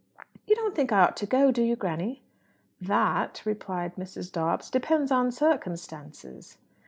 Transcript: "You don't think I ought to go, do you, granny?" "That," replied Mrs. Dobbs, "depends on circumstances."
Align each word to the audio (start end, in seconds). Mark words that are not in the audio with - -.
"You 0.47 0.55
don't 0.55 0.75
think 0.75 0.91
I 0.91 1.01
ought 1.01 1.15
to 1.17 1.27
go, 1.27 1.51
do 1.51 1.61
you, 1.61 1.75
granny?" 1.75 2.23
"That," 2.81 3.43
replied 3.45 3.97
Mrs. 3.97 4.31
Dobbs, 4.31 4.71
"depends 4.71 5.11
on 5.11 5.31
circumstances." 5.31 6.57